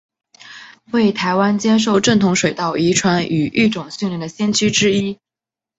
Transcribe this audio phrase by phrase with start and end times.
[0.91, 5.19] 为台湾接受正统水稻遗传与育种训练的先驱之一。